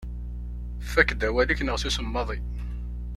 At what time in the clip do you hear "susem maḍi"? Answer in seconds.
1.81-2.39